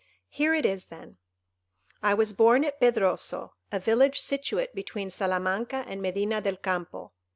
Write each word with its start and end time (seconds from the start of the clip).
Here 0.29 0.55
it 0.55 0.65
is, 0.65 0.87
then:— 0.87 1.17
"I 2.01 2.15
was 2.15 2.33
born 2.33 2.65
at 2.65 2.79
Pedroso, 2.81 3.51
a 3.71 3.77
village 3.77 4.19
situate 4.19 4.73
between 4.73 5.11
Salamanca 5.11 5.85
and 5.87 6.01
Medina 6.01 6.41
del 6.41 6.57
Campo. 6.57 7.11